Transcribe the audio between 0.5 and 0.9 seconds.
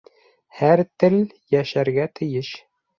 Һәр